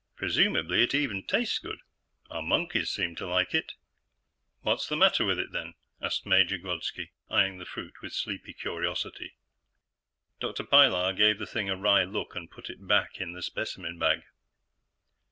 [0.15, 1.77] Presumably, it even tastes good;
[2.31, 3.73] our monkeys seemed to like it."
[4.61, 9.35] "What's the matter with it, then?" asked Major Grodski, eying the fruit with sleepy curiosity.
[10.39, 10.63] Dr.
[10.63, 14.23] Pilar gave the thing a wry look and put it back in the specimen bag.